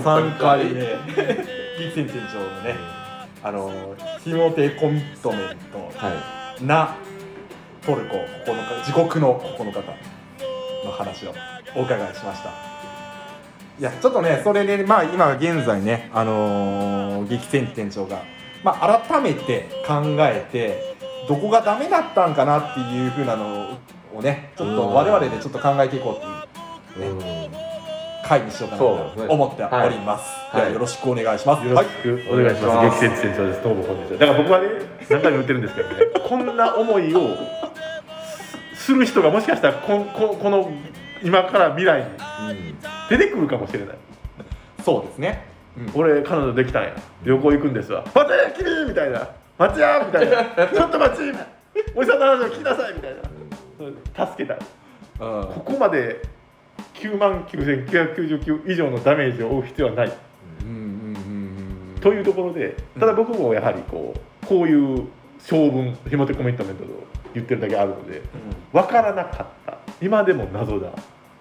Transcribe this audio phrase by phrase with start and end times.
[0.00, 0.80] はい第3回目。
[1.78, 2.74] ギキセン店長のね
[3.42, 6.96] あのティモテコミットメントはいな
[7.82, 9.84] トルコ9日地獄の9日間
[10.84, 11.34] の話を
[11.74, 12.50] お伺いしました。
[13.78, 18.22] いやちょっとねそれで、まあ今現在ねあのー、激戦地店長が、
[18.62, 23.78] まあ、改めて考えてどこがダメだったんかなっていうふうなの
[24.14, 27.69] をねちょっと我々でちょっと考えていこうっていうね
[28.24, 28.88] 回にしようかなと
[29.28, 32.66] 思っております、はいよろしくお願いします、よろしくお願いします。
[32.66, 33.62] はい激戦地店長です。
[33.62, 34.18] どうもこんにちは。
[34.18, 34.68] だから僕はね、
[35.08, 35.96] 何回も言ってるんですけどね、
[36.28, 37.36] こんな思いを
[38.74, 40.70] する人がもしかしたらこここの
[41.22, 42.74] 今から未来に
[43.08, 43.96] 出てくるかもしれない。
[44.84, 46.96] そうですね、うん俺彼女できたんや。
[47.24, 48.04] 旅行行くんですわ。
[48.14, 49.28] 待て君みたいな。
[49.58, 50.44] 待ちやみたいな。
[50.68, 51.20] ちょっと待ち。
[51.94, 53.14] おじさんの話を聞きなさいみたい
[54.16, 54.26] な。
[54.26, 54.58] 助けたい。
[55.20, 56.22] うんここまで
[57.00, 60.12] 9万9999以上のダメージを負う必要はない。
[62.00, 65.06] というところでただ僕もやはりこうこういう
[65.38, 66.90] 性分ひもてコミットメントと
[67.34, 68.22] 言ってるだけあるので
[68.72, 69.78] 分からなかった。
[70.00, 70.92] 今でも謎だ。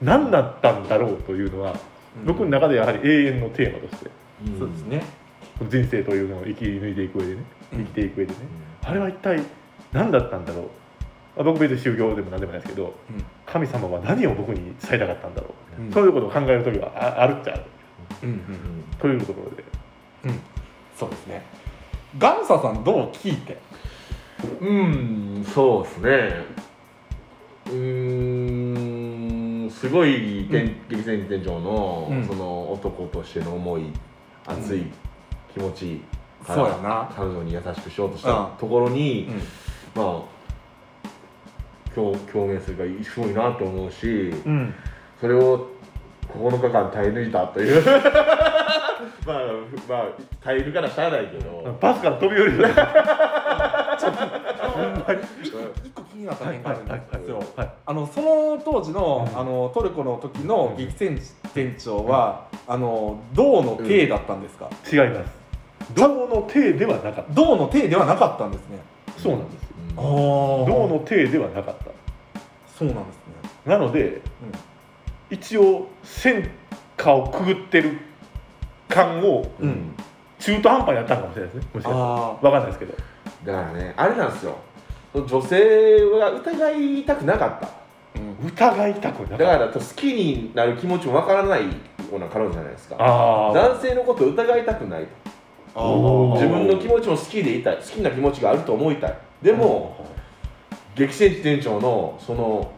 [0.01, 1.75] 何だったんだろうというのは
[2.17, 2.25] うん。
[2.25, 4.09] 僕の中でやはり永遠のテーマとして
[4.57, 5.03] そうですね。
[5.69, 7.79] 人生というのを生き抜いていく上でねうん。
[7.79, 8.39] 生きていく上でね。
[8.83, 9.41] あれは一体
[9.91, 10.69] 何だったんだろうまあ
[11.35, 12.94] 僕別に宗教でも何でもないですけど
[13.45, 15.91] 神様は何を僕に伝えたかったんだろう、うん。
[15.91, 17.63] そういうことを考える時はああるっちゃある。
[18.23, 18.40] うんうん
[19.00, 19.63] というところで。
[20.25, 20.40] うん。
[20.97, 21.45] そうですね。
[22.17, 23.57] ガンサさんどう聞いて？
[24.59, 26.45] うんそうですね。
[27.67, 32.28] うーんすごい店激戦地店長の、うん。
[32.28, 33.84] その男としての思い
[34.46, 34.85] 熱い
[35.53, 36.01] 気持ち
[36.46, 37.13] かそうやらな。
[37.16, 39.35] 彼女に優しくしようとしうんたところに、うん。
[40.03, 40.22] まあ
[41.95, 44.73] 共共鳴するからすごいなと思うしうん。
[45.19, 45.67] それを
[46.33, 47.83] 9日間耐え抜いたという。
[49.25, 49.38] まあ
[49.88, 50.07] まあ
[50.44, 52.66] 耐えるからしゃあないけど、バスから飛び降りる。
[55.83, 57.69] 一個気になった点があるんですよはい。
[57.85, 59.39] あのその当時のうん。
[59.39, 61.22] あのトルコの時の激戦地
[61.53, 64.69] 店長はあの銅の体だったんですか？
[64.91, 65.31] 違います。
[65.95, 67.23] 銅の体ではなかった。
[67.33, 68.78] 銅の体ではなかったんですね。
[69.17, 69.69] そうなんです
[70.01, 71.85] 銅の体ではなかった。
[72.77, 73.21] そうなんですね。
[73.65, 74.21] なので
[75.29, 76.49] 一応戦
[76.97, 77.97] 火をくぐってる
[78.87, 79.69] 感をうん。
[79.69, 79.95] うん
[80.39, 81.69] 中途半端にやったのかもしれないですね。
[81.73, 82.93] もしかしたらあ分かんないですけど。
[83.45, 84.57] だからねあれなんですよ。
[85.13, 87.69] 女性は疑いたくなかった。
[88.16, 88.47] うん。
[88.47, 91.69] 疑いたくなだかっから好きになる気持ちもわからないよ
[92.13, 92.95] うな彼女じゃないですか。
[93.53, 95.07] 男性のことを疑いたくない
[95.75, 97.75] 自分の気持ちも好きでいたい。
[97.75, 100.05] 好きな気持ちがあると思いたいでも
[100.95, 102.72] 激戦地店長のその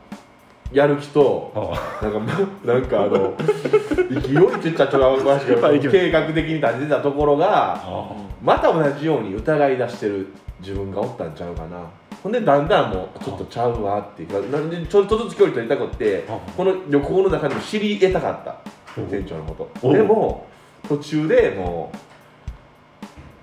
[0.72, 5.62] やる気とあなんかまなんかあの勢いって言ったらちょっとおかしいけど
[5.92, 8.12] 計画的に立てたところがあ
[8.42, 10.28] また同じように疑い出してる
[10.60, 11.78] 自分がおったんちゃうかな。
[12.24, 14.30] ほんでだんだんもうちょっとちゃうわっていう。
[14.30, 18.56] かなんでちょっとずつ距離取りたくってあこの旅行の中でも知り得たかった
[18.96, 20.46] お店長のこおとでも
[20.88, 21.98] 途中でもう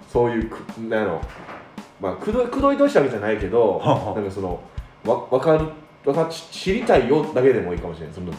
[0.09, 0.59] そういうく
[0.89, 1.21] なんやろ
[2.01, 4.15] まあくどいくどいとしたわけじゃないけどはあはあ。
[4.15, 4.61] なんかその
[5.05, 5.67] わ分かる
[6.05, 8.39] わか知知りたいよだけでもいいかもしれないその時。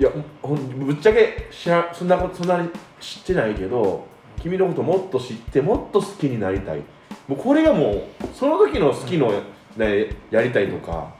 [0.00, 0.10] いや
[0.42, 2.68] ほんぶっちゃけ知らそんなことそんなに
[3.00, 4.06] 知ってないけど
[4.40, 6.82] 君のこともっと知ってもっと好きになりたい。
[7.28, 8.02] もうこれがもう
[8.34, 9.32] その時の好きの、
[9.76, 11.14] ね、やりたいとか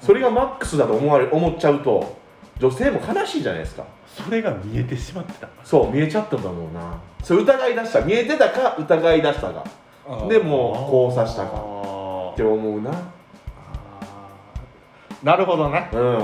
[0.00, 2.18] それがマックスだと思われ思っちゃうと
[2.58, 3.84] 女性も悲しいじゃないですか。
[4.06, 5.48] それが見えてしまってた。
[5.64, 7.00] そう見えちゃったと思うな。
[7.22, 8.00] それ疑い出した。
[8.02, 9.79] 見えてたか疑い出したかあ
[10.28, 11.52] でもう交差したか。
[11.54, 12.90] あって思うな。
[15.22, 15.90] なるほどね。
[15.92, 16.18] うん。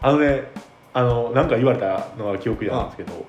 [0.00, 0.12] あ。
[0.12, 0.50] のね
[0.94, 3.26] あのなんか言われたのは記憶にあるんですけど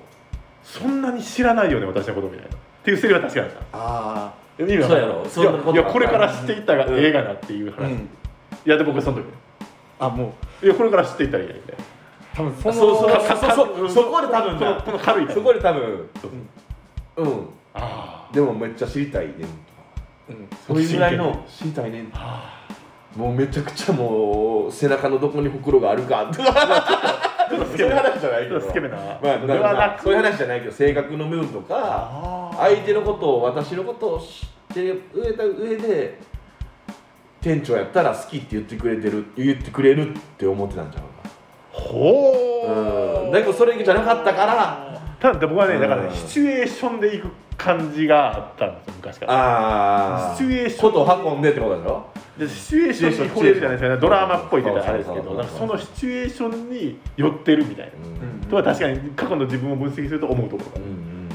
[0.62, 2.56] そんなに知らないよね私のことみたいな。
[2.56, 3.60] っていうセリフは確かにあった。
[3.72, 5.28] あ意味わかんない。
[5.30, 5.54] そうやろ。
[5.54, 7.92] そんなこといやいやこれから知っていったがうん映画だっていう話、あうん。
[7.94, 7.98] い
[8.64, 9.32] やで僕その時ね。
[9.98, 10.66] あもう。
[10.66, 11.84] いやこれから知っていったらいいやみたいな
[12.34, 16.10] 多分そのそうそうかそうそうそこで多分この軽いそこで多分。
[16.20, 17.22] そう。
[17.22, 17.48] うん。
[17.74, 20.48] あでもめっちゃ知りたいねんうん。
[20.66, 22.60] そういうぐらいの知りたいねんあ。
[23.16, 26.30] もうめちゃくちゃもう背中のどこにほくろがあるか。
[26.32, 27.08] とか
[27.50, 28.60] ちょっとスそういう話じゃないけど。
[28.60, 32.50] まあそういう話じゃないけど性格の部分とかあ。
[32.56, 36.18] 相手のことを私のことを知って上た上で
[37.40, 41.02] 店長やったら好きって言ってくれてる言ってくれるって思ってたんちゃう
[41.72, 42.32] ほ
[42.66, 43.24] かう。
[43.24, 43.32] うん。
[43.32, 45.00] だけどそれじゃなかったから。
[45.18, 46.14] ただ僕はねだからねうん。
[46.14, 47.30] シチュエーションで行く
[47.62, 49.32] 感じがあったんですよ昔から。
[49.34, 52.06] ああシチュエーションことを運んでってことでしょ？
[52.38, 53.96] でシチュエーションに惚れるじゃないですか。
[53.98, 57.92] ドラマっぽいって言ったらあれですけどなんかそのシチュエーションに寄ってるみたいな。
[57.92, 58.48] うん。
[58.48, 60.84] とは確かに過去の自分を分析すると思うところがある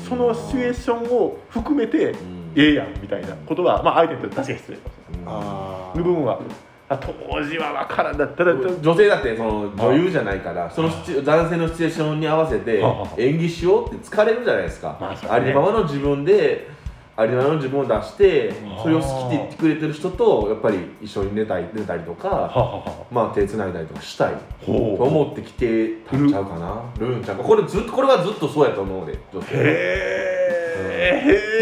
[0.07, 2.15] そのシチュエーションを含めてん。
[2.57, 5.23] ええやんみたいなことはまあ相手にとって確かに失礼かもしれない。
[5.27, 6.33] あ部分は。
[6.33, 6.39] あ
[6.87, 6.97] 当
[7.43, 12.83] 時は分からんだったら女性だってその女優じゃないからその男性のシチュエーションに合わせて
[13.17, 16.69] 演技しようって疲れるじゃないですか、まあありのままの自分で
[17.17, 18.53] ありのままの自分を出して
[18.83, 26.83] それを好きって言ってくれてる人とやっぱり一緒に寝たい寝たりとか、まあ、手つないだりとかしたいあと思ってきてたんちゃうかな。
[26.99, 29.55] るんちゃうかこれずっとこれはずっとそうやと思うで女性へ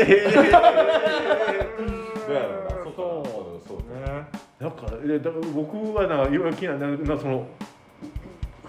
[0.05, 0.33] え
[2.27, 2.63] どうやろ
[4.63, 7.45] なんかえだから僕はなんか今気になるなその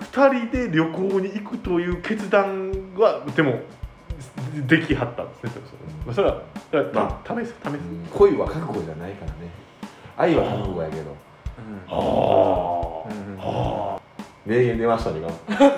[0.01, 3.61] 2人で旅行に行くという決断はでも
[4.67, 5.51] できはったんですね
[6.13, 6.33] それ。
[6.71, 7.75] それはまた試す試す。
[7.75, 9.51] うん恋は覚悟じゃないからね。
[10.17, 11.17] 愛は覚悟やけど。
[11.89, 13.39] あうん。
[13.41, 14.01] あ
[14.47, 15.29] 名言出ましたね今。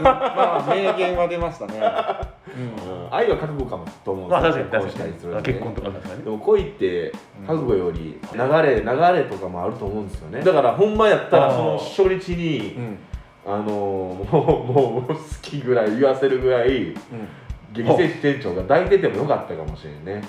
[0.02, 1.74] まあ名言は出ましたね。
[1.78, 3.14] うん。
[3.14, 4.26] 愛は覚悟かもと思う。
[4.26, 6.24] んまあです確かに確かよ結婚したりするに結婚とか確かにね。
[6.24, 7.12] でも恋って
[7.46, 10.40] 覚悟より流れ流れとかもあると思うんですよね。
[10.42, 12.98] だからほんまやったらその初日にうん。
[13.48, 16.96] あのーもうもう好きぐらい言わせるぐらいうん。
[17.72, 20.22] 激戦士店長が抱いててもよかったかもしれんね。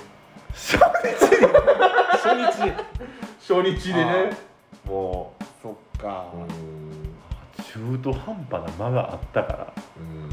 [0.52, 0.80] 初日
[2.12, 2.72] 初日
[3.40, 4.30] 初日でね。
[4.86, 6.26] もそっか。
[6.32, 6.87] うん
[7.78, 9.72] 中途半端な間があったから。
[9.96, 10.28] うーん。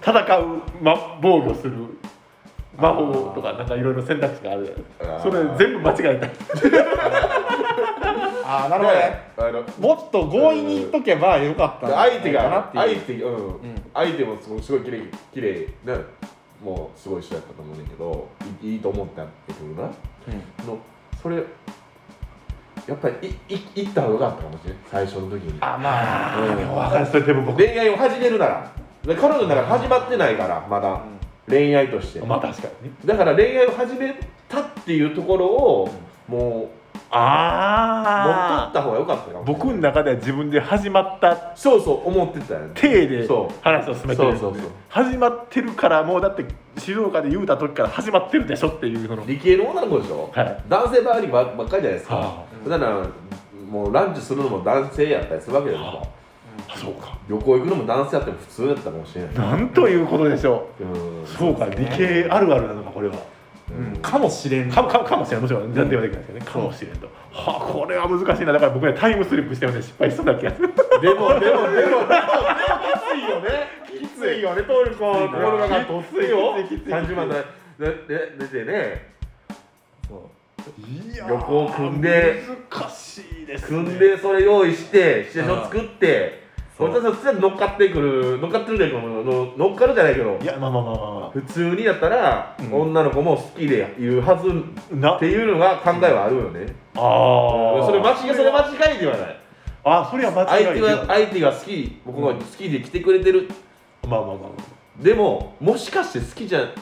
[0.00, 1.72] 戦う、ま、防御する
[2.78, 4.76] 魔法とかなんかいろいろ選択肢がある。
[5.22, 6.28] それ全部間違えた。
[8.50, 9.28] ああなるほどね。
[9.36, 12.84] あのもっと強引に言っとけばよかった相手がっていう。
[12.84, 13.32] 相手うん、
[13.74, 13.82] ん。
[13.92, 15.02] 相手もすごいすごい綺麗
[15.34, 15.98] 綺麗な
[16.64, 18.28] もうすごい人やったと思うねんだけど
[18.62, 19.88] いいいと思ったんだけどな。
[20.66, 20.78] の
[21.20, 21.42] それ
[22.88, 24.78] やっぱりいい行った方がよかったかもしれない？
[24.90, 25.58] 最初の時に。
[25.60, 28.72] あまああーでも分かるそれでも僕恋愛を始めるなら。
[29.04, 31.00] で彼女の中で始まってないからまだ。
[31.48, 32.20] 恋愛として。
[32.20, 32.94] まあ確かにね。
[33.04, 34.14] だから恋愛を始め
[34.48, 35.90] たっていうところを
[36.26, 36.78] もう持っと
[37.10, 39.54] あった方がよかったかもしれない。
[39.54, 41.56] 僕の中では自分で始まった。
[41.56, 42.70] そうそう思ってたよね。
[42.74, 43.54] 体でそう。
[43.62, 44.70] 話を進めてるそうそうそう。
[44.90, 46.44] 始まってるからもうだって
[46.76, 49.24] 静岡で言うた時から始まってるでしょっていうその。
[49.24, 50.64] 理系の女の子でしょ、はい。
[50.68, 53.06] 男性ばかりばばっかりじゃないですか、はだから
[53.70, 57.18] もうランチするのも男性やったりするわけですよ、はあそうか。
[57.28, 59.34] 旅行行くのも男性やっても普通だったかもしれない。
[59.34, 60.84] なんということでしょう。
[60.84, 61.22] ん。
[61.22, 63.14] うそうか理系あるあるなのかこれは。
[63.70, 64.00] うん。
[64.00, 64.70] かもしれん。
[64.70, 67.06] かもかもかもしれないもちろん断定はできないですけどねかもしれんと。
[67.32, 68.52] はあこれは難しいな。
[68.52, 70.68] だから僕ねタイムスリップしてるんで失敗しそうな気がする
[71.00, 72.10] でもでもでもでもでもき
[73.06, 77.34] ついよねきついよねトルコきついな心がとっついよきついきつい30万で
[77.78, 78.72] でで出てね
[80.10, 80.18] いや
[81.28, 86.48] 旅行組んで難しいです組んでそれ用意してシチュエーション作って
[86.78, 90.38] そ普通に乗っかってくる乗っかってるんだけどの乗っかるじゃないけど。
[90.40, 92.72] いやまあまあまあまあま普通にやったら、うん。
[92.72, 94.48] 女の子も好きでいるはず
[94.92, 95.16] あな。
[95.16, 99.40] っていうのが考えはあるよね、ああそれ間違いそれ間違いではない。
[99.82, 100.80] あそれは間違相手い。
[100.80, 103.48] ではは相手が好き僕が好きで来てくれてる、
[104.08, 104.48] まあまあまあま
[105.02, 106.72] でももしかして好きじゃ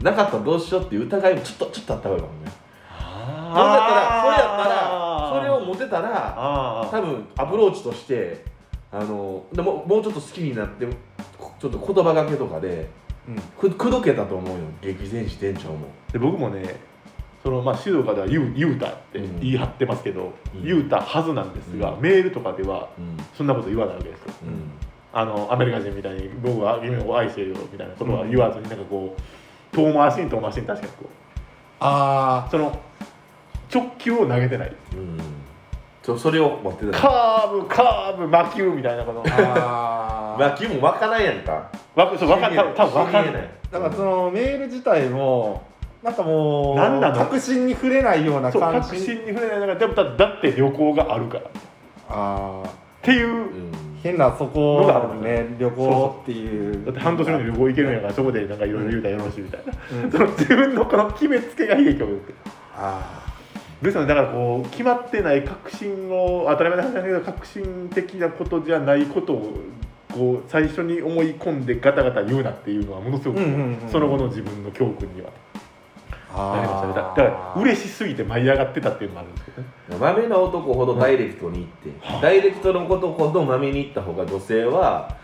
[0.00, 2.52] なかったらどうしようっていう疑いもちょっとちょっとあった方がいいかもね
[3.52, 8.44] あそれやったらそれやったらそれを持てたらああ多分アプローチとして
[8.92, 10.86] あのでももうちょっと好きになって
[11.38, 12.88] こちょっと言葉がけとかで
[13.58, 14.64] くくどけたと思うよ。
[14.80, 15.88] 激戦士店長も。
[16.12, 16.80] で僕もね
[17.42, 19.40] そのまあ静岡では言う言うたってうん。
[19.40, 20.64] 言い張ってますけど、うん。
[20.64, 22.00] 言うたはずなんですが、うん。
[22.00, 23.16] メールとかではうん。
[23.36, 24.32] そんなこと言わないわけですよ。
[24.42, 24.70] うん。
[25.12, 31.08] あのアメリカ人みたいに僕は君を愛してるよみたいなことは言わずになんかこう遠回しに遠回しに確かにこう
[31.80, 32.78] あその
[33.72, 34.72] 直球を投げてない。
[34.94, 35.18] うん。
[36.02, 36.98] そそれを持ってた。
[36.98, 40.40] カーブカーブ魔球みたいなことーあー。
[40.40, 41.70] まあ君も湧かないやんか。
[41.94, 43.50] わそうわか多分多分わかんない。
[43.70, 45.62] だからそのメール自体も
[46.02, 47.18] なんかもうなんなの？
[47.18, 48.88] 確信に触れないようなそう感じ。
[48.88, 49.60] 確信に触れない。
[49.60, 51.40] 中ででもだだって旅行があるから。
[51.42, 51.46] っ
[52.08, 52.62] あ
[53.02, 53.70] ていう。
[54.02, 56.86] 変なそこのがあるね旅行っていう。
[56.86, 59.72] だって半年後に旅行行けるんやからそこでなんかいろいろ言うたらよろしいみたいな、
[60.04, 60.10] うん。
[60.10, 62.20] その自分のこの決めつけが悲劇を生む
[62.74, 63.29] あ
[63.82, 69.58] ですのでだからこう決まってない確信を当たり前の話だけど確信的なことじゃないことを
[70.12, 75.30] こう最初に思い込んでガタガタ言うなっていうのはものすごく、うんうんうんその後の自分の教訓には。
[76.32, 77.22] あなりましたねだだか
[77.56, 79.68] ら嬉しすぎて舞い上がってたっていうのもあるんですけどね。
[79.98, 85.16] まめな男ほどダイレクトに行って、ダイレクトのことほどまめに行った方が女性は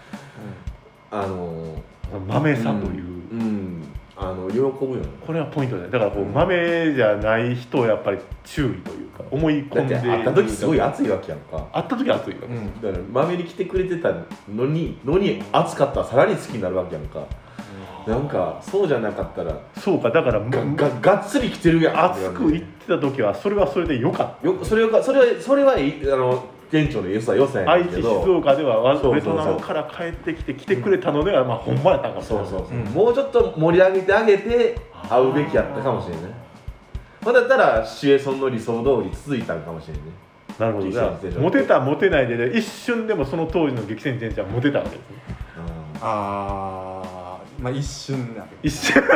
[1.13, 1.25] あ。
[1.25, 1.77] の
[2.11, 3.83] その豆さという、うん
[4.18, 4.70] あの喜ぶよ
[5.00, 5.08] ね。
[5.26, 5.90] これはポイントだね。
[5.90, 11.66] だからこううん豆じゃない人をやっぱり注意というか思い込んでだって会った時すごい熱いわけやんか。
[11.73, 12.80] 会った時は熱いわけ、うん。
[12.80, 14.12] だから豆に来てくれてた
[14.49, 17.25] のにのに熱かったらさらに好きになるわけやんか。
[18.06, 24.46] なんかそうじゃなかったらそうかだからがががっつり来てるやん熱く言ってた時はそれはそれでよかった。
[24.46, 32.46] よそれがそれはそれはいいあの店長の良さ良さやね愛知静岡ではベトナムから帰ってきて来てくれたのではまあほんまやったんかもしれない。
[32.46, 36.25] そうそうそう、うんもうちょっと盛り上げてあげて会うべきやったかもしれない
[37.23, 40.11] まあだったらシチュエーションの理想通り続いたんかもしれないね。
[40.58, 40.90] なるほど。
[40.90, 45.16] じゃ激戦あモテたモテないで、ね、一瞬でもその当時の激戦店長はモテたわけですね
[46.00, 49.02] ああまあ一瞬だけど一瞬。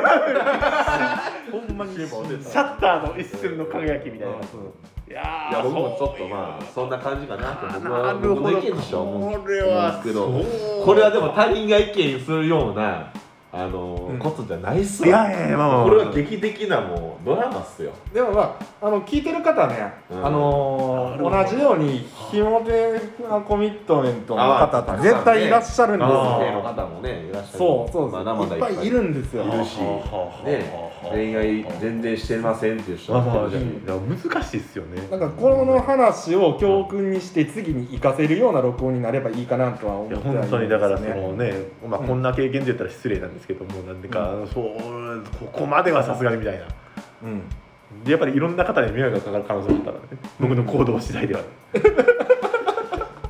[1.50, 4.38] ほんまにシャッターの一瞬の輝きみたいな、う
[5.11, 10.45] いや僕もちょっとまあそんな感じかなって僕なは僕の意見としては思うんこれはですけど。
[10.85, 13.12] これはでも他人が意見するような
[13.52, 14.19] あの、うん。
[14.21, 15.09] ことじゃないっすわ。
[15.09, 17.90] いやいやいやこれは劇的なもうドラマっすよ。
[18.14, 20.26] でもまああの聞いてる方はね、うん。
[20.26, 23.00] あの同じようにひもで
[23.49, 27.59] コミットメントのあ方って絶対いらっしゃるんですあよー女性の方もねいらっしゃる。
[27.59, 28.87] そうそうまだまだいっぱい。
[28.87, 29.43] いるんですよ。
[29.43, 29.81] いるし。
[30.45, 33.12] ね恋愛全然してませんっていう人。
[33.12, 35.09] まあまあもいるし、だから難しいですよね。
[35.11, 41.54] なんかこの話を教訓にして次に活かせるような録音になればいいかなとは思いやってはいるんです本当にだからそねのね、
[41.88, 46.66] まあ、うんこんな経験で言ったら失礼なんですけども、なんでか、そうここまではさすがにみたいな。
[47.23, 47.42] うん。
[48.04, 50.23] でやっぱりいろんな方に迷惑がかかる可能性もあったからね。
[50.38, 51.40] 僕の行動次第では、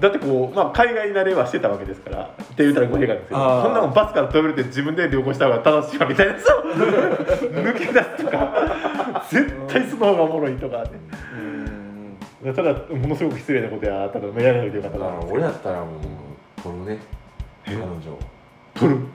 [0.01, 10.91] だってこう、まあ、海外慣れはしてたわけですからって言ったら語弊があるんですけどそんなもんバスから飛べるって自分で旅行した方が正しいわみたいなさ抜け出すとか絶対その方がおもろいとかね。
[12.43, 12.55] うん。
[12.55, 16.99] ただものすごく失礼なことやただやらないという方だからなんですけど俺やったらもう取るね
[17.67, 18.19] 彼女を。
[18.75, 18.97] 取る？
[18.97, 19.13] うん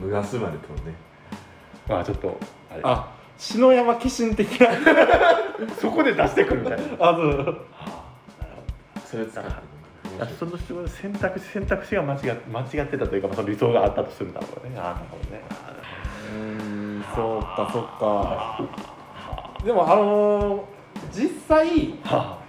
[0.00, 0.94] 脱がすまで取るね。
[1.88, 2.38] まあちょっと
[2.70, 2.80] あれ。
[2.84, 4.68] あ篠山紀信的な。
[5.80, 6.84] そこで出してくるみたいな。
[7.00, 7.58] あそう。
[9.04, 9.50] それ使って
[10.18, 10.58] いやその
[10.88, 14.76] 選択肢選択肢が間違間違ってたというか、まあ、その理想があったとするだろうね。
[14.76, 15.42] ああなるほどね。
[16.34, 18.68] うんそうかそうか。
[19.64, 20.78] でもあのー
[21.12, 22.40] 実際は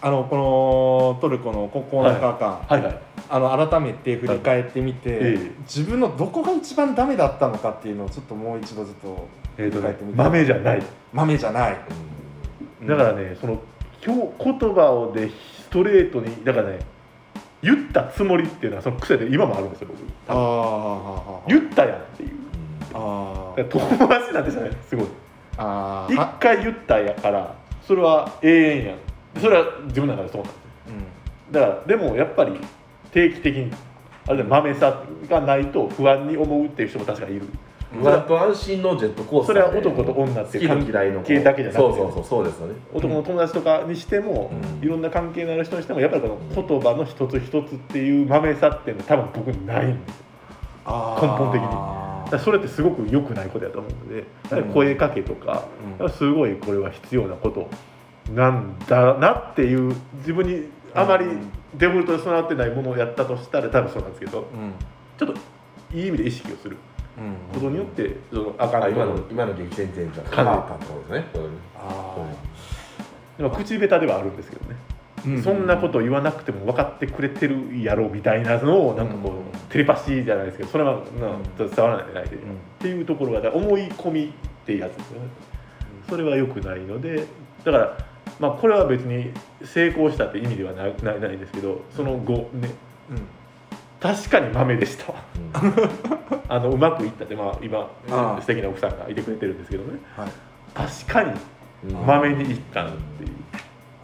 [0.00, 0.10] あ。
[0.10, 5.50] のこのトルコの9日間、あはいはいあの改めて振り返ってみて、ええ。
[5.62, 10.82] 自分のどこが一番ダメだったのかっていうのをちょっともう一度ずっと振り返ってみて、豆じゃない。
[11.12, 13.62] 豆じゃない、うんだからねその
[14.04, 16.78] 今日言葉をでストレートにだからね
[17.60, 19.98] 言ったつもりっていうのはその癖で今もあるんですよ僕。
[20.28, 22.30] ああ言ったやんっていう
[22.94, 25.06] あだから友達なんですよねすごい。
[25.06, 25.10] 一
[25.58, 28.98] ああ回言ったやからそれは永遠やん。
[29.40, 30.60] それは自分の中でそうなんですよ。
[31.50, 32.60] だからでもやっぱり
[33.10, 33.72] 定期的に
[34.28, 37.46] あれで豆さがないと不安に思うっていう人も確かにいる
[38.02, 39.60] 不安心のジェットコースターで。
[39.60, 41.88] それは男と女っていの関係だけじゃなくて。
[41.88, 42.74] そうそうそうそうですよね。
[42.92, 44.84] 男の友達とかにしても、うん。
[44.84, 50.24] いろんな関係のある人にしてもやっぱりこの言葉の一つ一つっていう豆さっていうのは多分僕にないんです
[50.86, 50.92] 根
[51.28, 52.38] 本的に。
[52.38, 54.24] それってすごく良くないことやと思うので
[54.72, 55.64] 声かけとか、
[56.00, 56.10] うん。
[56.10, 57.68] すごいこれは必要なこと
[58.32, 61.52] なんだなっていう自分にあまりうん。
[61.76, 64.72] デフォルトで備わってないものをやったとしたら多分そうなんですけどうん。
[65.18, 65.34] ちょっと
[65.96, 66.76] いい意味で意識をする。
[66.76, 66.93] うん
[67.52, 71.26] ことによってそのあかんあ今の今の激戦店長感じ変わったってことですね。
[71.32, 72.16] これねあ
[73.38, 82.14] まあ口下手ではあるんですけどね、ーそんなことを言わなくても分かってくれてるやろみたいなのをなんかこう、うんテレパシーじゃないですけどそれはなうん伝わらないで。
[82.14, 82.38] ないで、ん。
[82.38, 82.42] っ
[82.78, 84.28] ていうところが思い込みっ
[84.64, 85.28] ていうやつですよね。
[86.08, 87.26] それは良くないので
[87.64, 87.98] だから
[88.38, 89.32] まあこれは別に
[89.64, 92.70] 成功したって意味ではないないないですけどその後ね。
[93.10, 93.26] うん
[94.04, 95.12] 確かに豆でした。
[95.14, 95.52] わうん。
[96.46, 98.40] あのうまくいったってまあ今ああ。
[98.42, 99.98] 素敵な奥さんがいてくれてるんですけどね。
[100.14, 100.28] はい。
[100.74, 101.32] 確かに
[101.88, 102.06] うん。
[102.06, 103.30] 豆にいったなっていう。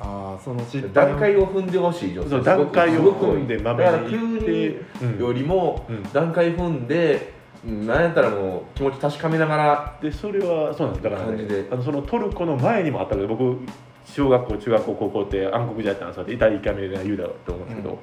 [0.01, 0.65] ああその
[0.95, 2.31] 段階を踏んでほしい女性。
[2.31, 6.03] そう段階を踏んでだ豆から急にいってによりもうん。
[6.15, 9.99] 段階踏んでうんなんやったらもう気持ち確かめながら。
[10.01, 11.05] でそれはそうなんです。
[11.05, 13.59] だから、ね感じで、あのそのトルコの前にもあったけど僕
[14.07, 17.99] 小学校中学校高校って暗黒時代って話ってイタリアメで言うだろうと思うんですけど、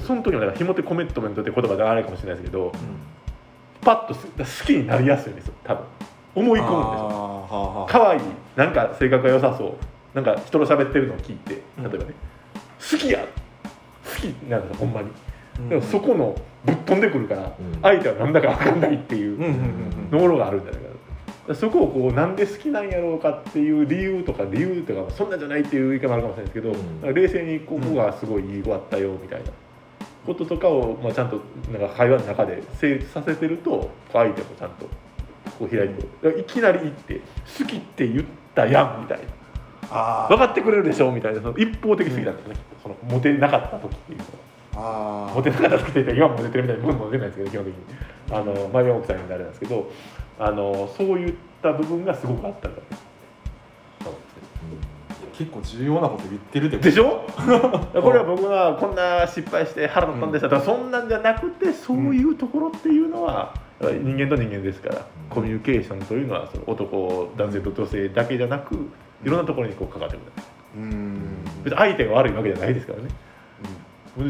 [0.00, 2.72] その時もだからひもてコメントメントって言葉があれかもしれないですけど、
[3.80, 5.84] パッとす好きになりやすいんですよ多分。
[6.34, 6.70] 思い込むんですよ。
[6.70, 7.86] あーはあはあ。
[7.90, 8.20] 可愛い
[8.56, 9.74] なんか性格が良さそう。
[10.14, 12.04] なんか人の喋ってるのを聞いて例えばね、
[12.90, 13.20] 好きや。
[14.04, 15.10] 好きなんですよほんまに、
[15.68, 16.34] でもそこの
[16.64, 17.80] ぶっ飛んでくるから、うん。
[17.82, 29.50] 相手はなんだか分かんないっていううんうんうんところがあるんじゃないかそこをこうなんで好きなんやろうかっていう理由とか理由とかそんなんじゃないっていう言い方もあるかもしれないですけど、冷静にここがすごいいい子だったよみたいな
[30.26, 34.86] こととかを、まあ、ちゃんとなんか会話の中で成立させてると相手もちゃんと
[35.58, 37.20] こう開いていきなり行って
[37.58, 38.24] 「好きって言っ
[38.54, 39.24] たやん」みたいな。
[39.94, 42.96] あ分かってくれるでしょみたいなその一方的すぎたんですね、その。
[43.02, 45.28] モテなかった時っていうのは。
[45.28, 47.80] あモテなかった時って今もモテてるみたいに僕もモテないですけど基本的に
[48.30, 49.90] あの前山奥さんになるんですけど
[50.38, 53.01] あのそういった部分がすごくあったからそうですね
[55.32, 56.78] 結構重要なこと言ってるで。
[56.78, 57.26] でしょ？
[57.36, 68.74] これは僕がこんな失敗して腹立ったんですよ、だからそんなんじゃなくてそういうところっていうのは、やっぱり人間と人間ですから、コミュニケーションというのはその男男性と女性だけじゃなく
[69.24, 70.32] いろんなところにこう関わってくる。
[70.76, 71.18] うん。
[71.64, 73.08] 別に相手が悪いわけじゃないですからね。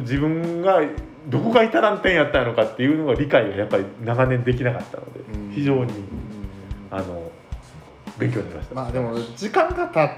[0.03, 0.81] 自分が
[1.29, 5.53] どこが至らん点やったのかっていうのが理解がやっぱり長年できなかったのでうん。
[5.53, 5.89] 非常にうん。
[6.91, 7.31] あの
[8.19, 10.11] 勉強になりました、まあでも時間が経っ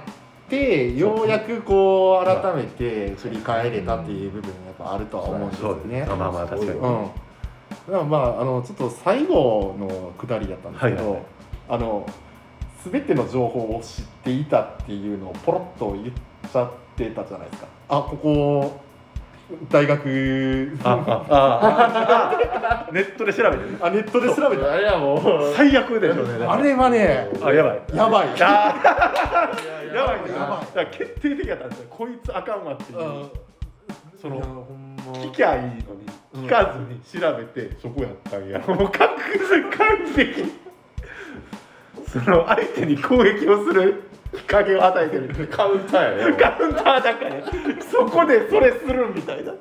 [0.48, 6.04] てようやくこう改めて振り返れたっていう部分がやっぱあるとは思うんですよね。
[6.06, 6.80] まあまあ確かに、うん。
[6.80, 7.12] だか
[7.88, 11.22] らまああのちょっと最後のくだりだったんですけど、はいはいはい
[11.68, 12.06] あの
[12.92, 16.14] 全ての情報を知っていたっていうのをポロッと言っ
[16.52, 17.68] ちゃってたじゃないですか。
[17.88, 18.80] あここ
[19.70, 20.12] 大学ネ
[23.00, 24.72] ットで調べてねあネットで調べた。
[24.72, 27.82] あれはもう最悪でしょうねあれはねあやばい。
[27.94, 28.28] やばい。
[28.28, 28.38] やばい。
[29.94, 30.06] や
[30.74, 30.86] ばい。
[30.90, 31.86] 決定的やったんですよ。
[31.90, 32.98] こいつあかんわっていう。
[32.98, 33.30] うん。
[34.20, 34.66] その
[35.14, 35.78] 聞きゃいいのに
[36.46, 38.58] 聞かずに調べてそこやったんや。
[38.60, 40.52] もう完完璧。
[42.08, 44.04] その相手に攻撃をする
[44.44, 45.48] きっかけを与えてる。
[45.48, 47.42] カウンターやねカウンターだから。
[47.90, 49.52] そこでそれするみたいな。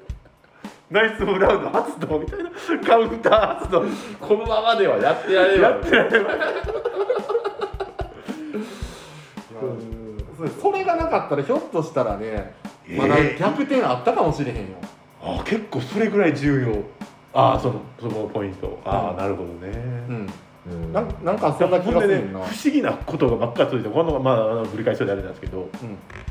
[0.92, 2.52] ナイスオブラウンド発動みたいな。
[2.86, 3.86] カウンター発動。
[4.20, 6.38] このままではやってられないやってられない
[10.62, 12.54] それがなかったらひょっとしたらね、
[12.98, 14.64] まだ逆転あったかもしれへんよ。
[15.22, 16.84] あ結構それぐらい重要。
[17.34, 18.82] ああそのそのポイント。
[18.84, 19.18] ああ、うん。
[19.18, 19.72] なるほどね、
[20.10, 20.28] うん。
[20.68, 20.94] うん。
[20.94, 22.40] なんなんかそんな気がするな。
[22.40, 25.70] 不思議なことがばっかり続いてこのまああの繰り返しであれなんですけどうん。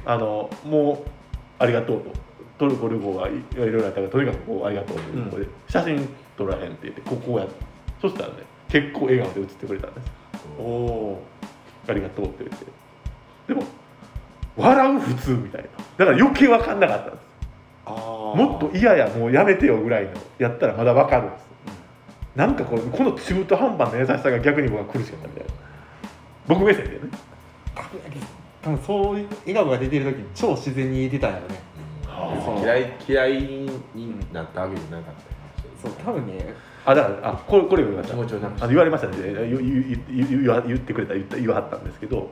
[0.04, 1.10] あのもう
[1.58, 2.10] ありがとうと。
[2.58, 7.46] トルコ旅行がいいろいろあったからとにかくこうありがとうというこ写真撮らへんって言ってこうこうや
[8.00, 8.34] そしたらね
[8.68, 10.06] 結構笑顔で写ってくれたんです。
[10.60, 11.22] おお
[11.88, 12.66] ありがとうって言って。
[13.48, 13.64] でも
[14.56, 15.68] 笑う普通みたいな。
[15.98, 17.22] だから余計分かんなかったんです。
[17.86, 21.44] もっと嫌やもうやめてよぐらいのやったらまだ分かるんです、
[22.34, 25.52] なんかこうこの中途半端な優しさが逆に僕は苦しかったみたいな。
[26.48, 26.98] 僕目線でね。
[28.62, 31.60] 多分そういう笑顔が出てる時に超自然に言えてたんやろね。
[32.44, 32.60] そう。
[32.60, 33.42] 嫌い嫌い
[33.94, 36.54] になったわけじゃなかったそう多分ね。
[36.84, 38.36] あだからあこれこれ言われました。
[38.46, 42.30] あの言われましたね言言言言言わ言ってくれた言った言わはったんですけど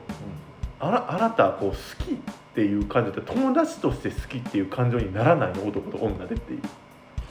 [0.79, 2.17] あなあなたこう好きっ
[2.55, 6.61] ていう感情って友達として好きっていう感情にならないの男と女でっていう。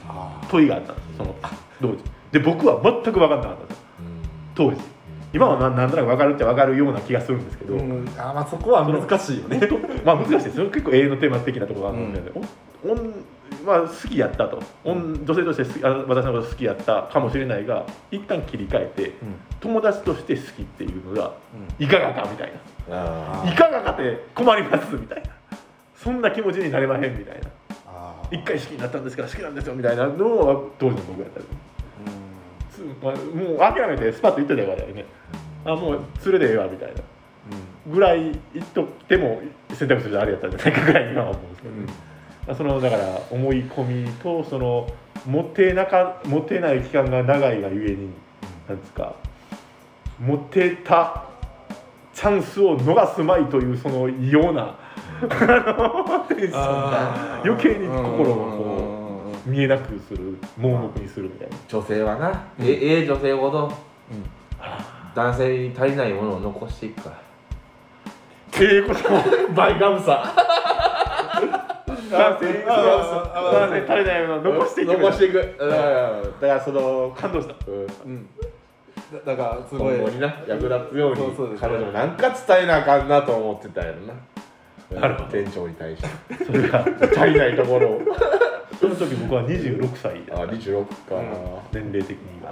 [0.07, 1.17] あ問いがあったんです。
[1.17, 1.35] その
[1.79, 3.75] 当時で僕は全く分かんなかった
[4.55, 4.77] 当時。
[5.33, 9.61] 今はなんなんとなく分かるっちゃ分かるような気がするんですけど、うん、あまあそこは難しいよね。
[10.03, 10.69] まあ難しいですよ。
[10.69, 12.31] 結構永遠のテーマ的なところがあるので、
[12.83, 13.13] おおん
[13.65, 19.13] まあ、好きやったと、おん女性としてあ私のこと好きやったかもしれないが一旦切り替えて
[19.59, 21.33] 友達として好きっていうのが
[21.79, 22.51] いかがかみたい
[22.89, 25.29] あな、いかがかって困りますみたいな。
[25.95, 27.49] そんな気持ちになれまへんみたいな。
[27.87, 31.70] あ一回好きになったんですから好きなんですよみたいなのは当時の僕やったりつ
[33.01, 35.05] まあもう諦めてスパッと言ってたからね。
[35.65, 37.01] あもう連れでええわみたいな。
[37.87, 39.41] ぐらい言っとっても
[39.73, 41.87] 選択肢であれやったんじゃないかぐらいには思うんですけどね、
[42.55, 44.87] そのだから思い込みとその
[45.25, 48.11] モテなかモテない期間が長いがゆえに
[48.67, 49.15] なんですか
[50.19, 51.25] モテた
[52.13, 54.77] チャンスを逃すまいというその異様な
[57.43, 59.00] 余計に心をこう
[59.45, 61.55] 見えなくする盲目にするみたいな。
[61.67, 62.65] 女性はな、うん。
[62.65, 63.71] えええ女性ほど。
[65.15, 67.15] 男性に足りないものを残していくから。
[67.15, 67.19] っ
[68.51, 69.09] ていうこと。
[69.09, 69.21] も
[69.55, 70.33] バイガムさ
[72.11, 75.55] 男性男性足りないものを残していく残していく。
[75.59, 75.69] うん。
[75.69, 77.55] だからその感動した。
[77.67, 77.81] うん。
[77.81, 78.29] うん。
[79.11, 79.95] だだからすごい。
[79.95, 85.01] 今後にな役立つようにそうそうです彼女もなんか伝えなあかんなと思ってたんやろな。
[85.01, 85.29] なるほど。
[85.29, 86.45] 店長に対して。
[86.45, 88.01] それが足りないところを
[89.07, 91.21] 時僕は26歳だあった26か、
[91.73, 92.51] 年齢的には。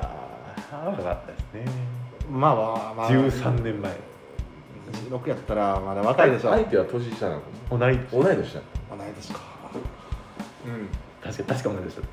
[0.71, 1.71] あ若かったですね。
[2.31, 3.09] まあまあまあ。
[3.09, 3.91] 13年前。
[5.09, 6.51] 16やったらまだ若いでしょ。
[6.51, 7.41] 相手は年下なの？
[7.79, 8.61] 同い同い年だ。
[8.89, 9.39] 同い年か。
[10.65, 10.89] うん。
[11.23, 12.03] 確か確か同い年だっ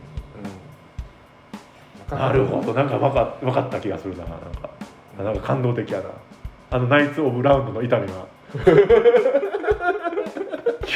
[2.03, 2.09] うん。
[2.11, 2.75] たなるほど。
[2.75, 4.71] なんか分か分かった気がするななんか。
[5.23, 6.11] なんか感動的やな。
[6.71, 8.27] あのナイツ・オブ・ラウンドの痛みが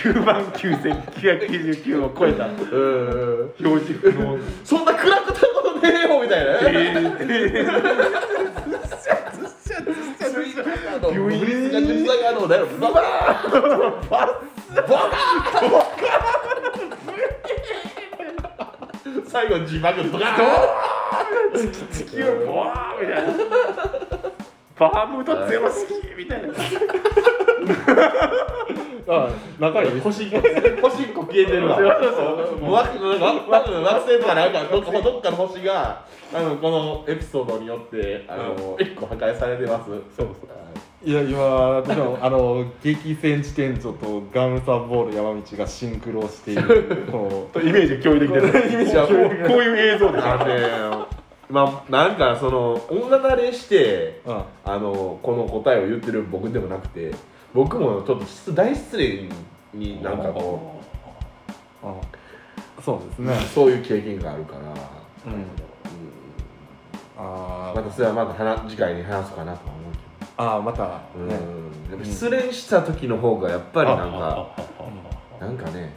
[0.03, 2.47] 9万9999を超えた。
[2.47, 2.53] うん。
[3.61, 6.53] 表示不能そんな暗くたことねえよみたいな。
[6.53, 8.41] ねえー。
[10.91, 14.37] あのブリスが実際あのだよババーンバー
[19.19, 20.33] ン最後字幕ドカー
[21.69, 23.33] ン地球ボワーみたいな
[24.79, 26.53] バームとゼロ式みたいなあ
[29.61, 31.79] 中に星1個星1個消えてるわ。
[32.61, 33.63] もうわなんかわ。
[33.63, 40.27] 惑星とかなんかどっかどっかの星があのこのエピソードによってあの1個破壊されてますそうそう
[41.03, 50.31] いや今でもあの激戦地店長とガムサボール山道がシンクロしているこのイメージ共有できてるイメージはこうこういう映像ですね
[51.49, 57.13] まあなんかその女慣れしてうんあのこの答えを言ってる僕でもなくて
[57.53, 59.29] 僕もちょっと失大失礼
[59.75, 60.81] になんかこ
[61.83, 61.95] あ
[62.83, 63.33] そうですね。
[63.33, 65.33] うそういう経験があるから、うん。
[65.33, 65.47] うん。
[67.19, 69.99] あまたそれはまた話次回に話すかなとは思うけ
[70.37, 71.37] ああまたど、ね。
[71.93, 72.05] うん。
[72.05, 74.49] 失恋した時の方がやっぱりなんか
[75.41, 75.93] なんかね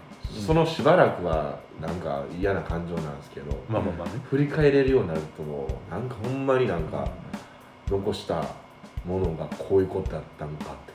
[0.45, 4.13] そのしばらくはなんか嫌な感情なんですけど、まあまあまあね。
[4.29, 5.43] 振り返れるようになると
[5.89, 7.07] なんかほんまになんか
[7.89, 8.43] 残した
[9.05, 10.93] ものがこういうことだったのかって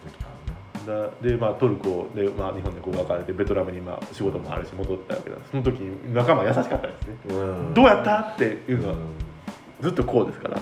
[0.88, 5.37] だでまあトルコで、まあ、日本でこう別れてベトナムにまあ仕事もあるし戻ったわけだ。
[5.51, 7.74] その時に仲間優しかったですね、うん。
[7.74, 8.20] どうやった？
[8.20, 8.94] っていうのは
[9.81, 10.61] ずっとこうですから。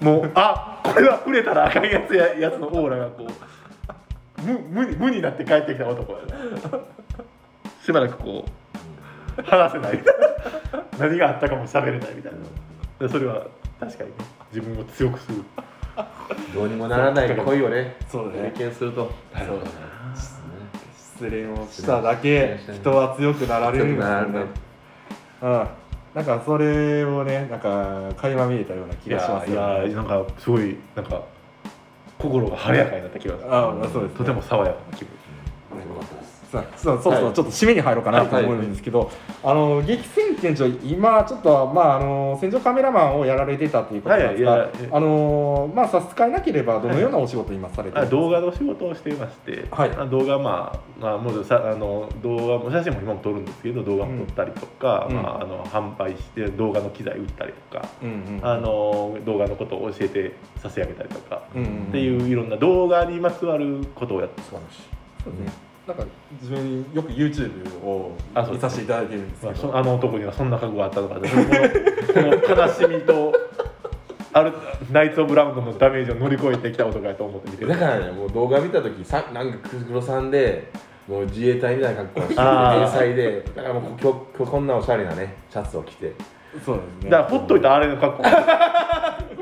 [0.00, 6.80] もうあこれは触れたらあかんやつややつのオーラがこう無無に無になって帰ってきた男やな。
[7.82, 8.44] しばらくこ
[9.38, 10.04] う話せない。
[10.98, 12.38] 何があったかも喋れないみたいな。
[13.06, 13.46] でそれは
[13.80, 14.16] 確かにね
[14.52, 15.42] 自分を強くする
[16.54, 18.52] どうにもならない恋をねそうね。
[18.54, 19.10] 経験すると。
[19.34, 19.60] そう
[21.16, 24.44] 失恋をしただけ人は強くなられるんですよね。
[25.42, 25.68] うん。
[26.14, 29.90] なんかそれをねなんか垣間見えたような気がしますいよね。
[29.90, 31.22] やなんかすごいなんか
[32.18, 33.54] 心が晴れやかになった気がする。
[33.54, 34.18] ああそうですね。
[34.18, 35.10] とても爽やかな気分。
[35.14, 36.23] よかったですさあ
[36.76, 37.34] そうそうそう、はい。
[37.34, 39.10] ちょっと締めに入ろうかなと思うんですけど、
[39.42, 49.90] あの激戦店長今ちょっとまああの戦場カメラマンをやられてたということなんですが、あのまあ差し支えなければどのようなお仕事今されてるんですか、あ動画の仕事をしていまして、はい。
[49.90, 55.16] あ動画まあまあもうさあの動画も写真も今も撮るんですけど動画も撮ったりとか、うん。
[55.16, 57.88] まああの販売して動画の機材売ったりとか、
[58.42, 64.50] あの動画のことを教えて差し上げたりとか、っていういろんな動画にまつわることをやってます。
[65.24, 66.04] そうですねなんか
[66.40, 73.32] 自分よく YouTube をあそうです見させていただいてるんですけまあ、ど、そあの男にはそんな覚悟があったのかで悲しみと
[74.32, 74.52] ある
[74.90, 80.72] ナイツ・オブ・ラウンドのダメージを乗り越えてきた男やと思って見てるだからねもう動画見た時さなんか黒さんで
[81.06, 82.80] もう自衛隊みたいな格好をしてあー。
[82.80, 84.12] 迷彩でだからもう今
[84.46, 86.14] 日こんなおしゃれなねシャツを着て。
[86.64, 87.10] そうですね。
[87.10, 88.22] だからほっといたらあれの格好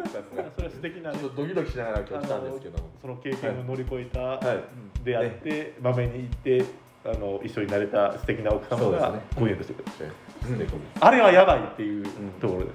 [0.55, 2.91] それは素敵なちょっとドキドキしながら今日来たんですけども。
[3.01, 5.05] その経験を乗り越えた、はい。
[5.05, 6.65] であって、まめに行って
[7.05, 9.21] あの一緒になれた素敵な奥様がそうですね。
[9.37, 10.73] 婚約してくれる、素敵。
[11.01, 12.05] あれはやばいっていう
[12.41, 12.67] ところで、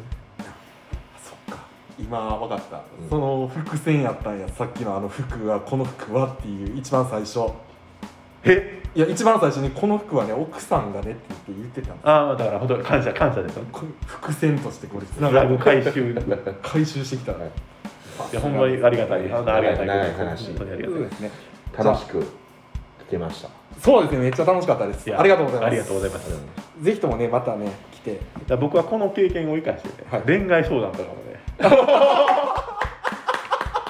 [1.24, 1.64] そっか。
[2.00, 4.48] 今分かった、うんその伏線やったんや。
[4.50, 7.52] さっきのあの服はこの服はっていう一番最初。
[8.44, 8.84] え？
[8.96, 13.66] いや一番最初にこの服はね奥さんがねって言って言ってたんですああだから本当に感謝感謝ですよ。
[13.72, 16.16] これ伏線としてこれつなフラグがる回収い
[16.62, 17.50] 回収してきたら、はい
[18.34, 19.32] やほんまにありがたい。
[19.32, 19.88] あのありがたい。
[19.88, 20.48] 長い話。
[20.48, 21.00] 本当にありがたい。
[21.00, 21.32] ですね。
[21.78, 22.26] 楽しく聞
[23.12, 23.50] けました。
[23.80, 24.18] そうですね。
[24.20, 25.08] めっちゃ楽しかったです。
[25.08, 25.70] いやありがとうございます。
[25.70, 26.32] ありがとうございます。
[26.82, 28.20] ぜひともねまたね来て。
[28.60, 30.22] 僕はこの経験を生かしてね、はい。
[30.24, 31.38] 恋愛相談とかもね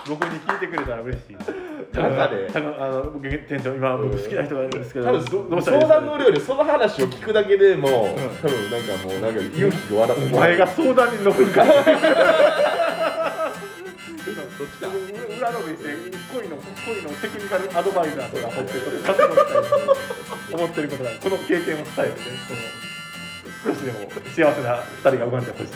[0.08, 1.34] 僕に聞いてくれたら嬉しい。
[1.34, 5.93] なんかねたあの僕店長今僕好きな人がいるんですけど多分どどうしたらいいですか？
[5.93, 7.88] 相談乗るよりその話を聞くだけでも、
[8.41, 11.74] 多分なんかもうなんか勇気が笑お前が相談に乗る から
[14.58, 15.74] どっちか裏ので
[16.34, 18.82] 恋の恋のテクニカルアドバイザーとか持ってる。
[20.52, 22.15] こ思ってることがこの経験を伝えてね
[23.67, 23.99] 少しでも
[24.34, 25.71] 幸せな二人が生まれてほしい。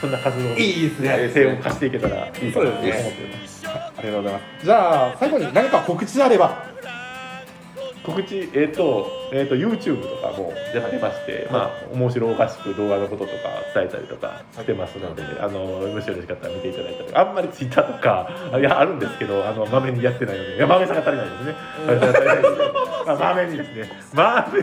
[0.00, 1.30] そんな活動にいいですね。
[1.32, 3.66] 手を貸していけたらいいかなと思ってます。
[3.66, 4.64] ありがとうございます。
[4.64, 6.74] じゃあ最後に何か告知あれば。
[8.04, 21.54] 告知えっ、と,、えー、と YouTube とかもやってまして、まあ面白おかしく動画のこととか伝えたりとかしてますので、あのもしよろしかったら見ていただいたりあんまり Twitter とかいやあるんですけどあのまめにやってないのでいやまめさが足りないですね
[23.06, 23.90] あまめにですね。
[24.12, 24.60] まめ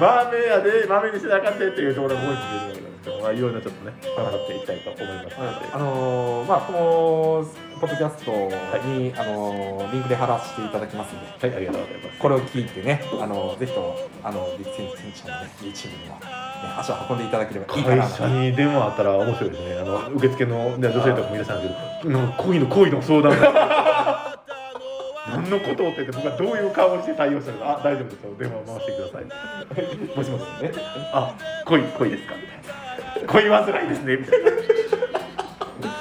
[0.00, 8.30] まめやでまめにしなあかんでっていうところが多いんですけど、まあ、いろいろちょっとね頑張っていきたいと思いますので、あのーまあこのポッドキャスト
[8.86, 11.48] に、あのーリンクで貼らせていただきますので。
[11.48, 12.18] はいありがとうございます。
[12.20, 16.20] これを聞いてね、あのぜひともあの激戦地選手のね YouTube にも、ね、
[16.78, 18.14] 足を運んでいただければいいか会なと。
[18.14, 19.80] 社に電話あったら面白いですね。
[19.80, 23.40] あの受付の、ね、女性とかもいらっしゃるんですけど、なんか恋の恋の相談。
[23.40, 23.81] が
[25.52, 27.78] のことをって言って僕はどういう顔をして対応したのか。
[27.80, 28.34] あ大丈夫ですよ。
[28.38, 30.16] 電話回してください。
[30.16, 30.72] もしもしね。
[31.12, 31.34] あ
[31.66, 32.34] 恋恋ですか？
[32.36, 33.32] みたいな。
[33.32, 34.16] 恋煩いですね。
[34.16, 34.50] みたいな。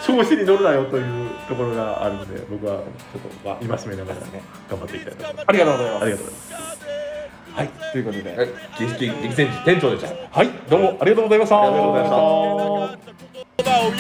[0.06, 2.82] 調子に乗るなよというところがあるので僕はちょ
[3.20, 5.46] っとまあ戒めながらね頑張っていきたいと思います。
[5.48, 6.04] ありがとうございます。
[6.04, 6.82] ありがとうございます。
[7.54, 8.38] はいということで。
[8.38, 8.48] はい。
[8.80, 10.38] 激激激戦地店長でした。
[10.40, 11.62] はいどうもありがとうございました。
[11.62, 12.18] ありがとうございました。
[13.58, 14.00] 言葉を言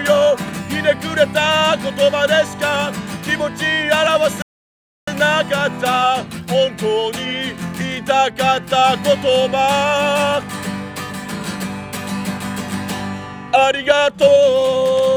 [0.00, 0.36] うよ。
[0.68, 4.43] ひねくれた言葉でしか気持ち表せ
[5.44, 9.16] かった本当に言いたかった言
[9.50, 10.42] 葉。
[13.52, 14.24] ありがと
[15.10, 15.13] う。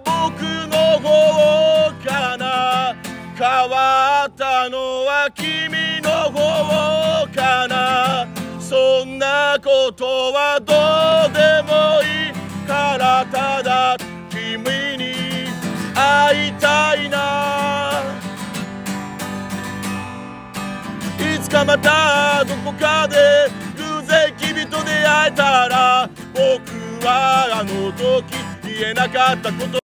[0.00, 2.94] 僕の方かな
[3.36, 8.26] 変わったのは君の方かな。
[8.60, 10.72] そんなことはど
[11.28, 13.96] うでもいいからただ
[14.30, 14.58] 君
[14.96, 15.12] に
[15.94, 18.02] 会いたいな。
[21.18, 23.16] いつかまたどこかで
[23.76, 29.81] 偶然君と出会えたら僕はあの時言えなかったこと